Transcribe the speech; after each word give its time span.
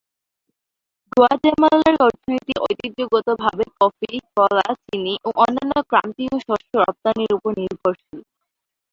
গুয়াতেমালার 1.11 1.95
অর্থনীতি 2.05 2.53
ঐতিহ্যগতভাবে 2.61 3.65
কফি, 3.79 4.11
কলা, 4.35 4.67
চিনি 4.81 5.13
ও 5.23 5.29
অন্যান্য 5.43 5.73
ক্রান্তীয় 5.89 6.35
শস্য 6.39 6.71
রপ্তানির 6.81 7.31
উপর 7.37 7.51
নির্ভরশীল। 7.59 8.19